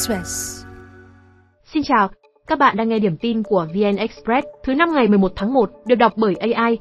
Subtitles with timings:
[0.00, 0.64] Express.
[1.72, 2.08] Xin chào,
[2.46, 5.70] các bạn đang nghe điểm tin của VN Express thứ năm ngày 11 tháng 1,
[5.86, 6.78] được đọc bởi AI.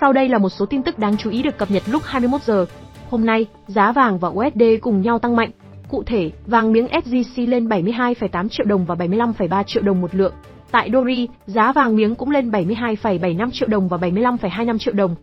[0.00, 2.42] Sau đây là một số tin tức đáng chú ý được cập nhật lúc 21
[2.42, 2.66] giờ.
[3.10, 5.50] Hôm nay, giá vàng và USD cùng nhau tăng mạnh.
[5.88, 10.32] Cụ thể, vàng miếng SJC lên 72,8 triệu đồng và 75,3 triệu đồng một lượng.
[10.70, 15.14] Tại Dori, giá vàng miếng cũng lên 72,75 triệu đồng và 75,25 triệu đồng.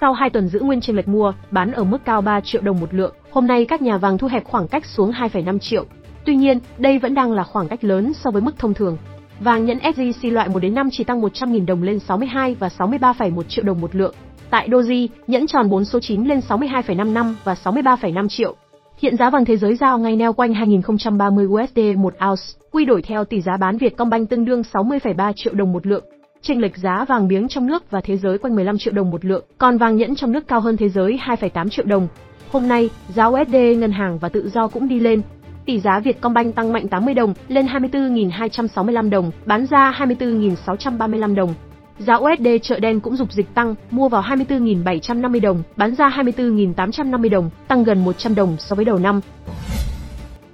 [0.00, 2.80] Sau 2 tuần giữ nguyên trên lệch mua, bán ở mức cao 3 triệu đồng
[2.80, 5.84] một lượng, hôm nay các nhà vàng thu hẹp khoảng cách xuống 2,5 triệu.
[6.26, 8.96] Tuy nhiên, đây vẫn đang là khoảng cách lớn so với mức thông thường.
[9.40, 13.42] Vàng nhẫn SJC loại 1 đến 5 chỉ tăng 100.000 đồng lên 62 và 63,1
[13.42, 14.14] triệu đồng một lượng.
[14.50, 18.56] Tại Doji, nhẫn tròn 4 số 9 lên 62,55 và 63,5 triệu.
[18.98, 23.02] Hiện giá vàng thế giới giao ngay neo quanh 2030 USD một ounce, quy đổi
[23.02, 26.04] theo tỷ giá bán Vietcombank tương đương 60,3 triệu đồng một lượng.
[26.42, 29.24] Chênh lệch giá vàng miếng trong nước và thế giới quanh 15 triệu đồng một
[29.24, 32.08] lượng, còn vàng nhẫn trong nước cao hơn thế giới 2,8 triệu đồng.
[32.52, 35.22] Hôm nay, giá USD ngân hàng và tự do cũng đi lên.
[35.66, 41.54] Tỷ giá Vietcombank tăng mạnh 80 đồng lên 24.265 đồng, bán ra 24.635 đồng.
[41.98, 47.30] Giá USD chợ đen cũng dục dịch tăng, mua vào 24.750 đồng, bán ra 24.850
[47.30, 49.20] đồng, tăng gần 100 đồng so với đầu năm.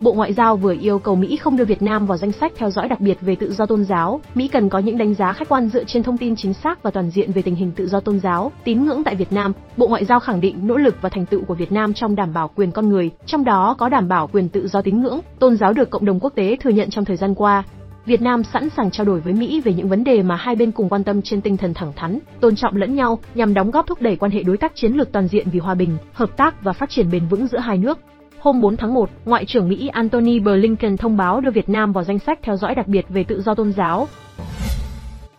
[0.03, 2.71] Bộ Ngoại giao vừa yêu cầu Mỹ không đưa Việt Nam vào danh sách theo
[2.71, 4.21] dõi đặc biệt về tự do tôn giáo.
[4.35, 6.91] Mỹ cần có những đánh giá khách quan dựa trên thông tin chính xác và
[6.91, 9.53] toàn diện về tình hình tự do tôn giáo, tín ngưỡng tại Việt Nam.
[9.77, 12.33] Bộ Ngoại giao khẳng định nỗ lực và thành tựu của Việt Nam trong đảm
[12.33, 15.57] bảo quyền con người, trong đó có đảm bảo quyền tự do tín ngưỡng, tôn
[15.57, 17.63] giáo được cộng đồng quốc tế thừa nhận trong thời gian qua.
[18.07, 20.71] Việt Nam sẵn sàng trao đổi với Mỹ về những vấn đề mà hai bên
[20.71, 23.87] cùng quan tâm trên tinh thần thẳng thắn, tôn trọng lẫn nhau nhằm đóng góp
[23.87, 26.63] thúc đẩy quan hệ đối tác chiến lược toàn diện vì hòa bình, hợp tác
[26.65, 27.99] và phát triển bền vững giữa hai nước.
[28.43, 32.05] Hôm 4 tháng 1, Ngoại trưởng Mỹ Antony Blinken thông báo đưa Việt Nam vào
[32.05, 34.09] danh sách theo dõi đặc biệt về tự do tôn giáo.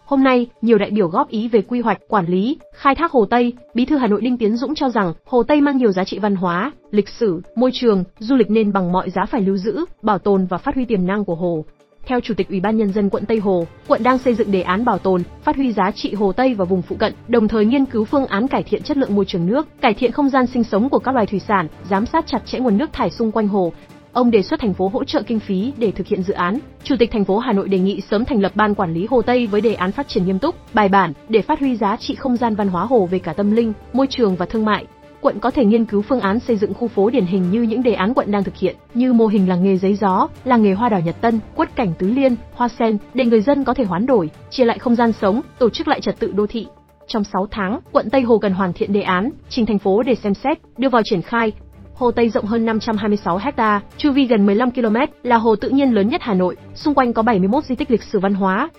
[0.05, 3.25] Hôm nay, nhiều đại biểu góp ý về quy hoạch, quản lý, khai thác Hồ
[3.25, 3.53] Tây.
[3.73, 6.19] Bí thư Hà Nội Đinh Tiến Dũng cho rằng, Hồ Tây mang nhiều giá trị
[6.19, 9.85] văn hóa, lịch sử, môi trường, du lịch nên bằng mọi giá phải lưu giữ,
[10.01, 11.65] bảo tồn và phát huy tiềm năng của hồ.
[12.05, 14.61] Theo Chủ tịch Ủy ban nhân dân quận Tây Hồ, quận đang xây dựng đề
[14.61, 17.65] án bảo tồn, phát huy giá trị Hồ Tây và vùng phụ cận, đồng thời
[17.65, 20.47] nghiên cứu phương án cải thiện chất lượng môi trường nước, cải thiện không gian
[20.47, 23.31] sinh sống của các loài thủy sản, giám sát chặt chẽ nguồn nước thải xung
[23.31, 23.73] quanh hồ.
[24.13, 26.59] Ông đề xuất thành phố hỗ trợ kinh phí để thực hiện dự án.
[26.83, 29.21] Chủ tịch thành phố Hà Nội đề nghị sớm thành lập ban quản lý Hồ
[29.21, 32.15] Tây với đề án phát triển nghiêm túc, bài bản để phát huy giá trị
[32.15, 34.85] không gian văn hóa hồ về cả tâm linh, môi trường và thương mại
[35.23, 37.83] quận có thể nghiên cứu phương án xây dựng khu phố điển hình như những
[37.83, 40.73] đề án quận đang thực hiện, như mô hình làng nghề giấy gió, làng nghề
[40.73, 43.83] hoa đỏ Nhật Tân, quất cảnh tứ liên, hoa sen, để người dân có thể
[43.83, 46.67] hoán đổi, chia lại không gian sống, tổ chức lại trật tự đô thị.
[47.07, 50.15] Trong 6 tháng, quận Tây Hồ cần hoàn thiện đề án, trình thành phố để
[50.15, 51.51] xem xét, đưa vào triển khai.
[51.93, 55.91] Hồ Tây rộng hơn 526 ha, chu vi gần 15 km, là hồ tự nhiên
[55.91, 58.69] lớn nhất Hà Nội, xung quanh có 71 di tích lịch sử văn hóa.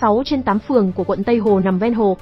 [0.00, 2.16] 6 trên 8 phường của quận Tây Hồ nằm ven hồ.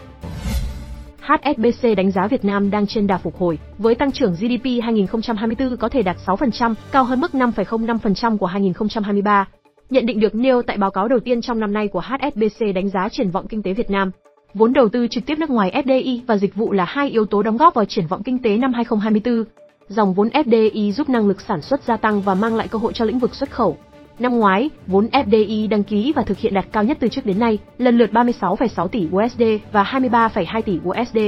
[1.31, 5.77] HSBC đánh giá Việt Nam đang trên đà phục hồi, với tăng trưởng GDP 2024
[5.77, 9.49] có thể đạt 6%, cao hơn mức 5,05% của 2023.
[9.91, 12.89] Nhận định được nêu tại báo cáo đầu tiên trong năm nay của HSBC đánh
[12.89, 14.11] giá triển vọng kinh tế Việt Nam.
[14.55, 17.43] Vốn đầu tư trực tiếp nước ngoài FDI và dịch vụ là hai yếu tố
[17.43, 19.45] đóng góp vào triển vọng kinh tế năm 2024.
[19.89, 22.93] Dòng vốn FDI giúp năng lực sản xuất gia tăng và mang lại cơ hội
[22.93, 23.77] cho lĩnh vực xuất khẩu.
[24.21, 27.39] Năm ngoái, vốn FDI đăng ký và thực hiện đạt cao nhất từ trước đến
[27.39, 29.43] nay, lần lượt 36,6 tỷ USD
[29.73, 31.19] và 23,2 tỷ USD.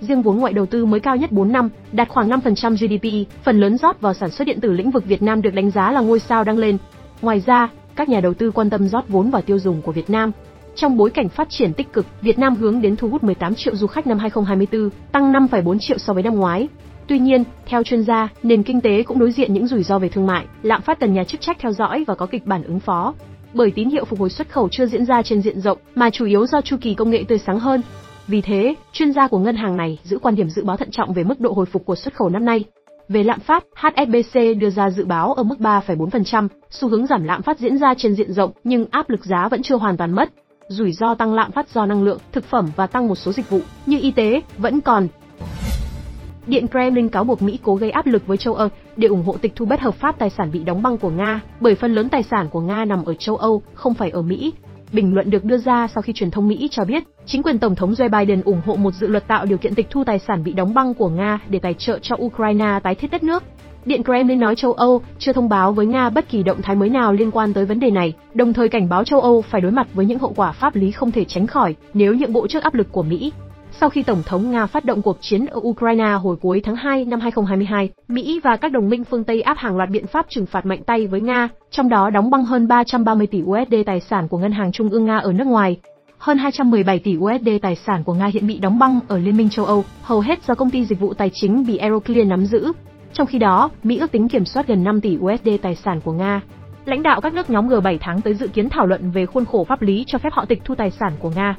[0.00, 3.60] Riêng vốn ngoại đầu tư mới cao nhất 4 năm, đạt khoảng 5% GDP, phần
[3.60, 6.00] lớn rót vào sản xuất điện tử lĩnh vực Việt Nam được đánh giá là
[6.00, 6.78] ngôi sao đang lên.
[7.22, 10.10] Ngoài ra, các nhà đầu tư quan tâm rót vốn vào tiêu dùng của Việt
[10.10, 10.32] Nam.
[10.76, 13.76] Trong bối cảnh phát triển tích cực, Việt Nam hướng đến thu hút 18 triệu
[13.76, 16.68] du khách năm 2024, tăng 5,4 triệu so với năm ngoái.
[17.06, 20.08] Tuy nhiên, theo chuyên gia, nền kinh tế cũng đối diện những rủi ro về
[20.08, 22.80] thương mại, lạm phát cần nhà chức trách theo dõi và có kịch bản ứng
[22.80, 23.14] phó.
[23.54, 26.26] Bởi tín hiệu phục hồi xuất khẩu chưa diễn ra trên diện rộng, mà chủ
[26.26, 27.82] yếu do chu kỳ công nghệ tươi sáng hơn.
[28.26, 31.12] Vì thế, chuyên gia của ngân hàng này giữ quan điểm dự báo thận trọng
[31.12, 32.64] về mức độ hồi phục của xuất khẩu năm nay.
[33.08, 37.42] Về lạm phát, HSBC đưa ra dự báo ở mức 3,4%, xu hướng giảm lạm
[37.42, 40.30] phát diễn ra trên diện rộng nhưng áp lực giá vẫn chưa hoàn toàn mất.
[40.68, 43.50] Rủi ro tăng lạm phát do năng lượng, thực phẩm và tăng một số dịch
[43.50, 45.08] vụ như y tế vẫn còn,
[46.46, 49.36] Điện Kremlin cáo buộc Mỹ cố gây áp lực với châu Âu để ủng hộ
[49.40, 52.08] tịch thu bất hợp pháp tài sản bị đóng băng của Nga, bởi phần lớn
[52.08, 54.52] tài sản của Nga nằm ở châu Âu, không phải ở Mỹ.
[54.92, 57.74] Bình luận được đưa ra sau khi truyền thông Mỹ cho biết, chính quyền Tổng
[57.74, 60.44] thống Joe Biden ủng hộ một dự luật tạo điều kiện tịch thu tài sản
[60.44, 63.42] bị đóng băng của Nga để tài trợ cho Ukraine tái thiết đất nước.
[63.84, 66.88] Điện Kremlin nói châu Âu chưa thông báo với Nga bất kỳ động thái mới
[66.88, 69.72] nào liên quan tới vấn đề này, đồng thời cảnh báo châu Âu phải đối
[69.72, 72.62] mặt với những hậu quả pháp lý không thể tránh khỏi nếu nhượng bộ trước
[72.62, 73.32] áp lực của Mỹ.
[73.80, 77.04] Sau khi Tổng thống Nga phát động cuộc chiến ở Ukraine hồi cuối tháng 2
[77.04, 80.46] năm 2022, Mỹ và các đồng minh phương Tây áp hàng loạt biện pháp trừng
[80.46, 84.28] phạt mạnh tay với Nga, trong đó đóng băng hơn 330 tỷ USD tài sản
[84.28, 85.78] của Ngân hàng Trung ương Nga ở nước ngoài.
[86.18, 89.48] Hơn 217 tỷ USD tài sản của Nga hiện bị đóng băng ở Liên minh
[89.50, 92.72] châu Âu, hầu hết do công ty dịch vụ tài chính bị Euroclear nắm giữ.
[93.14, 96.12] Trong khi đó, Mỹ ước tính kiểm soát gần 5 tỷ USD tài sản của
[96.12, 96.40] Nga.
[96.84, 99.64] lãnh đạo các nước nhóm G7 tháng tới dự kiến thảo luận về khuôn khổ
[99.64, 101.56] pháp lý cho phép họ tịch thu tài sản của Nga.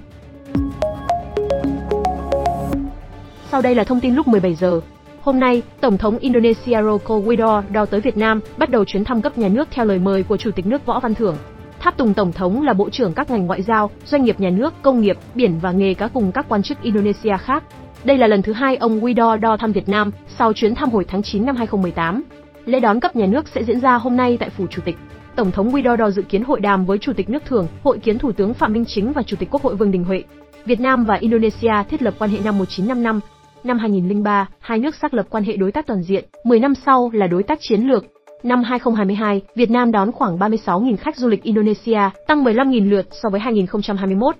[3.52, 4.81] Sau đây là thông tin lúc 17 giờ.
[5.22, 9.38] Hôm nay, Tổng thống Indonesia Joko Widodo tới Việt Nam, bắt đầu chuyến thăm cấp
[9.38, 11.36] nhà nước theo lời mời của Chủ tịch nước Võ Văn Thưởng.
[11.80, 14.74] Tháp Tùng Tổng thống là Bộ trưởng các ngành ngoại giao, doanh nghiệp nhà nước,
[14.81, 17.63] công nghiệp, biển và nghề cá cùng các quan chức Indonesia khác.
[18.06, 21.06] Đây là lần thứ hai ông Guido đo thăm Việt Nam sau chuyến thăm hồi
[21.07, 22.24] tháng 9 năm 2018.
[22.66, 24.96] Lễ đón cấp nhà nước sẽ diễn ra hôm nay tại Phủ Chủ tịch.
[25.36, 28.31] Tổng thống Widodo dự kiến hội đàm với Chủ tịch nước Thường, hội kiến Thủ
[28.31, 30.24] tướng Phạm Minh Chính và Chủ tịch Quốc hội Vương Đình Huệ.
[30.66, 33.19] Việt Nam và Indonesia thiết lập quan hệ năm 1955.
[33.63, 37.10] Năm 2003, hai nước xác lập quan hệ đối tác toàn diện, 10 năm sau
[37.13, 38.06] là đối tác chiến lược.
[38.44, 43.30] Năm 2022, Việt Nam đón khoảng 36.000 khách du lịch Indonesia, tăng 15.000 lượt so
[43.30, 44.36] với 2021.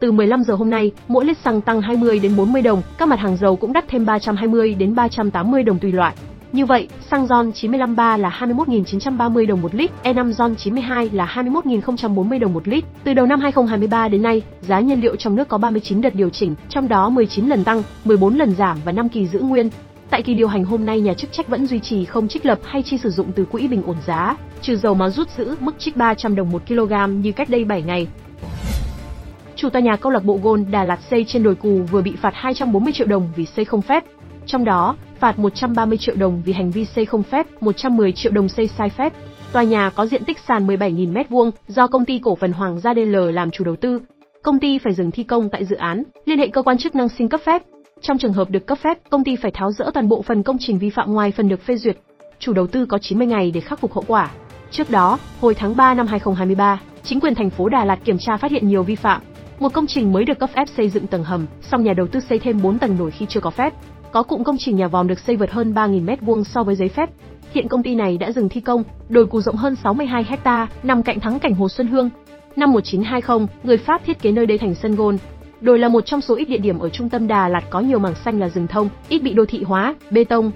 [0.00, 3.20] Từ 15 giờ hôm nay, mỗi lít xăng tăng 20 đến 40 đồng, các mặt
[3.20, 6.14] hàng dầu cũng đắt thêm 320 đến 380 đồng tùy loại.
[6.52, 12.38] Như vậy, xăng RON 95,3 là 21.930 đồng một lít, E5 RON 92 là 21.040
[12.38, 12.84] đồng một lít.
[13.04, 16.30] Từ đầu năm 2023 đến nay, giá nhiên liệu trong nước có 39 đợt điều
[16.30, 19.70] chỉnh, trong đó 19 lần tăng, 14 lần giảm và 5 kỳ giữ nguyên.
[20.10, 22.58] Tại kỳ điều hành hôm nay, nhà chức trách vẫn duy trì không trích lập
[22.64, 25.74] hay chi sử dụng từ quỹ bình ổn giá, trừ dầu mà rút giữ mức
[25.78, 28.06] trích 300 đồng một kg như cách đây 7 ngày.
[29.60, 32.16] Chủ tòa nhà câu lạc bộ Gôn Đà Lạt xây trên đồi cù vừa bị
[32.16, 34.04] phạt 240 triệu đồng vì xây không phép.
[34.46, 38.48] Trong đó, phạt 130 triệu đồng vì hành vi xây không phép, 110 triệu đồng
[38.48, 39.12] xây sai phép.
[39.52, 42.94] Tòa nhà có diện tích sàn 17.000 m2 do công ty cổ phần Hoàng gia
[42.94, 44.00] DL làm chủ đầu tư.
[44.42, 47.08] Công ty phải dừng thi công tại dự án, liên hệ cơ quan chức năng
[47.08, 47.62] xin cấp phép.
[48.00, 50.56] Trong trường hợp được cấp phép, công ty phải tháo rỡ toàn bộ phần công
[50.60, 51.96] trình vi phạm ngoài phần được phê duyệt.
[52.38, 54.30] Chủ đầu tư có 90 ngày để khắc phục hậu quả.
[54.70, 58.36] Trước đó, hồi tháng 3 năm 2023, chính quyền thành phố Đà Lạt kiểm tra
[58.36, 59.20] phát hiện nhiều vi phạm.
[59.60, 62.20] Một công trình mới được cấp phép xây dựng tầng hầm, song nhà đầu tư
[62.20, 63.74] xây thêm 4 tầng nổi khi chưa có phép.
[64.12, 66.88] Có cụm công trình nhà vòm được xây vượt hơn 3.000 m2 so với giấy
[66.88, 67.10] phép.
[67.52, 71.02] Hiện công ty này đã dừng thi công, đồi cù rộng hơn 62 ha, nằm
[71.02, 72.10] cạnh thắng cảnh Hồ Xuân Hương.
[72.56, 75.18] Năm 1920, người Pháp thiết kế nơi đây thành sân gôn.
[75.60, 77.98] Đồi là một trong số ít địa điểm ở trung tâm Đà Lạt có nhiều
[77.98, 80.50] mảng xanh là rừng thông, ít bị đô thị hóa, bê tông.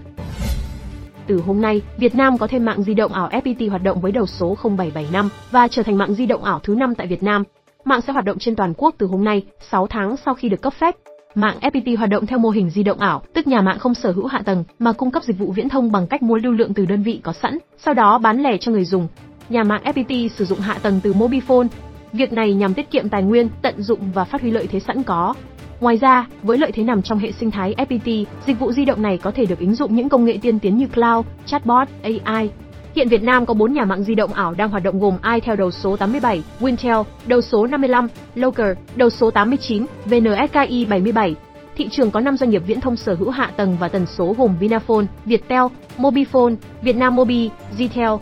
[1.27, 4.12] Từ hôm nay, Việt Nam có thêm mạng di động ảo FPT hoạt động với
[4.12, 7.45] đầu số 0775 và trở thành mạng di động ảo thứ 5 tại Việt Nam.
[7.85, 10.63] Mạng sẽ hoạt động trên toàn quốc từ hôm nay, 6 tháng sau khi được
[10.63, 10.97] cấp phép.
[11.35, 14.13] Mạng FPT hoạt động theo mô hình di động ảo, tức nhà mạng không sở
[14.13, 16.75] hữu hạ tầng mà cung cấp dịch vụ viễn thông bằng cách mua lưu lượng
[16.75, 19.09] từ đơn vị có sẵn, sau đó bán lẻ cho người dùng.
[19.49, 21.67] Nhà mạng FPT sử dụng hạ tầng từ Mobifone.
[22.13, 25.03] Việc này nhằm tiết kiệm tài nguyên, tận dụng và phát huy lợi thế sẵn
[25.03, 25.35] có.
[25.81, 29.03] Ngoài ra, với lợi thế nằm trong hệ sinh thái FPT, dịch vụ di động
[29.03, 32.51] này có thể được ứng dụng những công nghệ tiên tiến như cloud, chatbot, AI,
[32.94, 35.41] Hiện Việt Nam có 4 nhà mạng di động ảo đang hoạt động gồm ai
[35.41, 41.35] theo đầu số 87, Wintel đầu số 55, Loker, đầu số 89, VNSKI 77.
[41.76, 44.35] Thị trường có 5 doanh nghiệp viễn thông sở hữu hạ tầng và tần số
[44.38, 45.62] gồm Vinaphone, Viettel,
[45.99, 48.19] Mobifone, Vietnam Mobi, Zitel.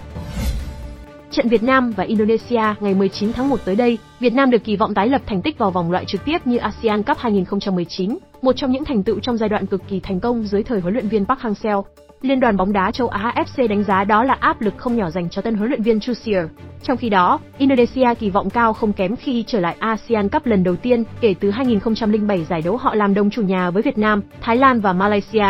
[1.33, 4.77] Trận Việt Nam và Indonesia ngày 19 tháng 1 tới đây, Việt Nam được kỳ
[4.77, 8.53] vọng tái lập thành tích vào vòng loại trực tiếp như ASEAN Cup 2019, một
[8.57, 11.09] trong những thành tựu trong giai đoạn cực kỳ thành công dưới thời huấn luyện
[11.09, 11.83] viên Park Hang-seo.
[12.23, 15.11] Liên đoàn bóng đá châu Á AFC đánh giá đó là áp lực không nhỏ
[15.11, 16.47] dành cho tân huấn luyện viên Chu Sier.
[16.83, 20.65] Trong khi đó, Indonesia kỳ vọng cao không kém khi trở lại ASEAN Cup lần
[20.65, 24.23] đầu tiên kể từ 2007 giải đấu họ làm đồng chủ nhà với Việt Nam,
[24.41, 25.47] Thái Lan và Malaysia.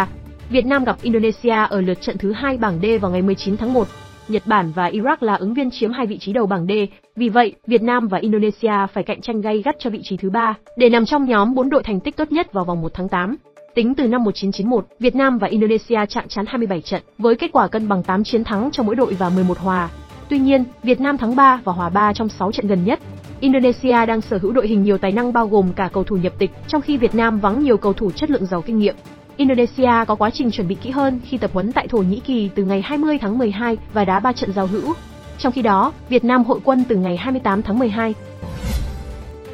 [0.51, 3.73] Việt Nam gặp Indonesia ở lượt trận thứ hai bảng D vào ngày 19 tháng
[3.73, 3.89] 1.
[4.33, 6.71] Nhật Bản và Iraq là ứng viên chiếm hai vị trí đầu bảng D,
[7.17, 10.31] vì vậy, Việt Nam và Indonesia phải cạnh tranh gay gắt cho vị trí thứ
[10.31, 13.09] ba để nằm trong nhóm 4 đội thành tích tốt nhất vào vòng 1 tháng
[13.09, 13.37] 8.
[13.75, 17.69] Tính từ năm 1991, Việt Nam và Indonesia chạm trán 27 trận, với kết quả
[17.69, 19.89] cân bằng 8 chiến thắng cho mỗi đội và 11 hòa.
[20.29, 23.01] Tuy nhiên, Việt Nam thắng 3 và hòa 3 trong 6 trận gần nhất.
[23.41, 26.33] Indonesia đang sở hữu đội hình nhiều tài năng bao gồm cả cầu thủ nhập
[26.39, 28.95] tịch, trong khi Việt Nam vắng nhiều cầu thủ chất lượng giàu kinh nghiệm.
[29.37, 32.51] Indonesia có quá trình chuẩn bị kỹ hơn khi tập huấn tại Thổ Nhĩ Kỳ
[32.55, 34.95] từ ngày 20 tháng 12 và đá 3 trận giao hữu.
[35.39, 38.15] Trong khi đó, Việt Nam hội quân từ ngày 28 tháng 12.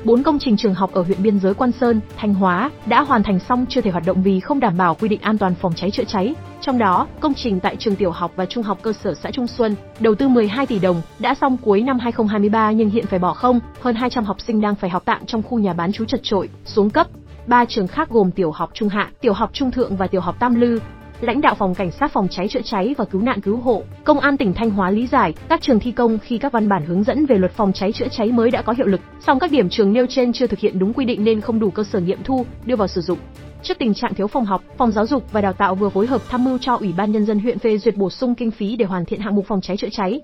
[0.04, 3.22] Bốn công trình trường học ở huyện biên giới Quan Sơn, Thanh Hóa đã hoàn
[3.22, 5.72] thành xong chưa thể hoạt động vì không đảm bảo quy định an toàn phòng
[5.76, 6.34] cháy chữa cháy.
[6.60, 9.46] Trong đó, công trình tại trường tiểu học và trung học cơ sở xã Trung
[9.46, 13.32] Xuân, đầu tư 12 tỷ đồng, đã xong cuối năm 2023 nhưng hiện phải bỏ
[13.32, 16.20] không, hơn 200 học sinh đang phải học tạm trong khu nhà bán chú chật
[16.22, 17.06] trội, xuống cấp.
[17.48, 20.36] Ba trường khác gồm tiểu học trung hạ, tiểu học trung thượng và tiểu học
[20.38, 20.78] Tam Lư
[21.20, 24.20] lãnh đạo phòng cảnh sát phòng cháy chữa cháy và cứu nạn cứu hộ, công
[24.20, 27.02] an tỉnh Thanh Hóa lý giải, các trường thi công khi các văn bản hướng
[27.02, 29.68] dẫn về luật phòng cháy chữa cháy mới đã có hiệu lực, song các điểm
[29.68, 32.22] trường nêu trên chưa thực hiện đúng quy định nên không đủ cơ sở nghiệm
[32.24, 33.18] thu, đưa vào sử dụng.
[33.62, 36.22] Trước tình trạng thiếu phòng học, Phòng Giáo dục và Đào tạo vừa phối hợp
[36.28, 38.84] tham mưu cho Ủy ban nhân dân huyện phê duyệt bổ sung kinh phí để
[38.84, 40.20] hoàn thiện hạng mục phòng cháy chữa cháy.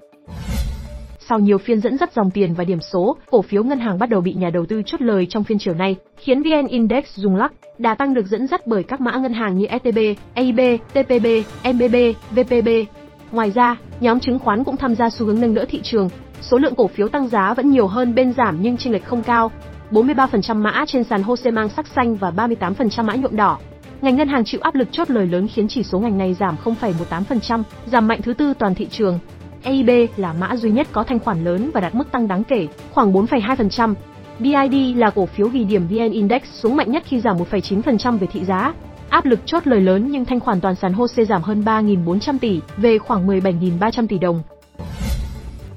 [1.29, 4.09] Sau nhiều phiên dẫn dắt dòng tiền và điểm số, cổ phiếu ngân hàng bắt
[4.09, 7.37] đầu bị nhà đầu tư chốt lời trong phiên chiều nay, khiến VN Index rung
[7.37, 7.53] lắc.
[7.79, 9.99] Đà tăng được dẫn dắt bởi các mã ngân hàng như STB,
[10.35, 10.61] AIB,
[10.93, 11.27] TPB,
[11.75, 11.97] MBB,
[12.31, 12.69] VPB.
[13.33, 16.09] Ngoài ra, nhóm chứng khoán cũng tham gia xu hướng nâng đỡ thị trường.
[16.41, 19.23] Số lượng cổ phiếu tăng giá vẫn nhiều hơn bên giảm nhưng chênh lệch không
[19.23, 19.51] cao.
[19.91, 23.59] 43% mã trên sàn HOSE mang sắc xanh và 38% mã nhuộm đỏ.
[24.01, 26.57] Ngành ngân hàng chịu áp lực chốt lời lớn khiến chỉ số ngành này giảm
[26.65, 29.19] 0,18%, giảm mạnh thứ tư toàn thị trường.
[29.65, 32.69] AIB là mã duy nhất có thanh khoản lớn và đạt mức tăng đáng kể,
[32.93, 33.95] khoảng 4,2%.
[34.39, 38.27] BID là cổ phiếu ghi điểm VN Index xuống mạnh nhất khi giảm 1,9% về
[38.27, 38.75] thị giá.
[39.09, 42.61] Áp lực chốt lời lớn nhưng thanh khoản toàn sàn HOSE giảm hơn 3.400 tỷ,
[42.77, 44.43] về khoảng 17.300 tỷ đồng.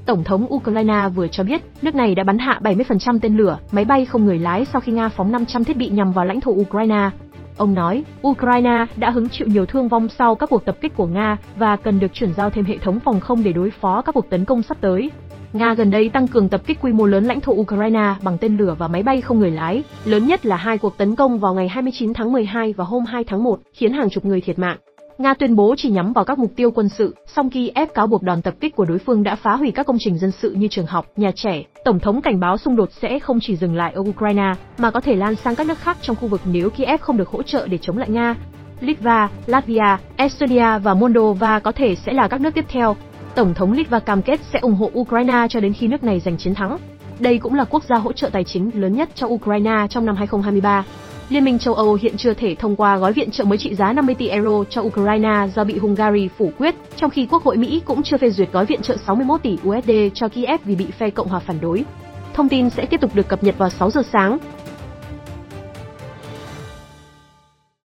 [0.05, 3.85] Tổng thống Ukraine vừa cho biết, nước này đã bắn hạ 70% tên lửa, máy
[3.85, 6.51] bay không người lái sau khi Nga phóng 500 thiết bị nhằm vào lãnh thổ
[6.51, 7.09] Ukraine.
[7.57, 11.05] Ông nói, Ukraine đã hứng chịu nhiều thương vong sau các cuộc tập kích của
[11.05, 14.11] Nga và cần được chuyển giao thêm hệ thống phòng không để đối phó các
[14.11, 15.11] cuộc tấn công sắp tới.
[15.53, 18.57] Nga gần đây tăng cường tập kích quy mô lớn lãnh thổ Ukraine bằng tên
[18.57, 21.53] lửa và máy bay không người lái, lớn nhất là hai cuộc tấn công vào
[21.53, 24.77] ngày 29 tháng 12 và hôm 2 tháng 1, khiến hàng chục người thiệt mạng.
[25.17, 28.07] Nga tuyên bố chỉ nhắm vào các mục tiêu quân sự, song khi ép cáo
[28.07, 30.51] buộc đòn tập kích của đối phương đã phá hủy các công trình dân sự
[30.51, 31.63] như trường học, nhà trẻ.
[31.85, 35.01] Tổng thống cảnh báo xung đột sẽ không chỉ dừng lại ở Ukraine, mà có
[35.01, 37.67] thể lan sang các nước khác trong khu vực nếu Kiev không được hỗ trợ
[37.67, 38.35] để chống lại Nga.
[38.79, 42.95] Litva, Latvia, Estonia và Moldova có thể sẽ là các nước tiếp theo.
[43.35, 46.37] Tổng thống Litva cam kết sẽ ủng hộ Ukraine cho đến khi nước này giành
[46.37, 46.77] chiến thắng.
[47.19, 50.15] Đây cũng là quốc gia hỗ trợ tài chính lớn nhất cho Ukraine trong năm
[50.15, 50.85] 2023.
[51.29, 53.93] Liên minh châu Âu hiện chưa thể thông qua gói viện trợ mới trị giá
[53.93, 57.81] 50 tỷ euro cho Ukraine do bị Hungary phủ quyết, trong khi Quốc hội Mỹ
[57.85, 61.09] cũng chưa phê duyệt gói viện trợ 61 tỷ USD cho Kiev vì bị phe
[61.09, 61.85] Cộng hòa phản đối.
[62.33, 64.37] Thông tin sẽ tiếp tục được cập nhật vào 6 giờ sáng.